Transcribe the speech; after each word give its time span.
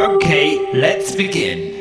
Okay, 0.00 0.70
let's 0.72 1.14
begin. 1.14 1.77